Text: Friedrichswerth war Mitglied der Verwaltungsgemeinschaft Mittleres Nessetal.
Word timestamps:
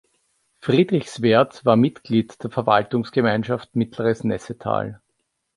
Friedrichswerth 0.61 1.63
war 1.63 1.75
Mitglied 1.75 2.41
der 2.43 2.49
Verwaltungsgemeinschaft 2.49 3.75
Mittleres 3.75 4.23
Nessetal. 4.23 4.99